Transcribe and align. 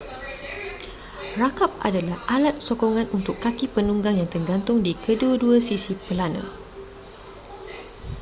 rakap 1.41 1.69
adalah 1.87 2.17
alat 2.35 2.55
sokongan 2.67 3.07
untuk 3.17 3.35
kaki 3.45 3.65
penunggang 3.75 4.15
yang 4.17 4.25
tergantung 4.35 4.77
di 4.85 4.91
kedua-dua 5.03 5.57
sisi 5.69 5.93
pelana 6.05 6.41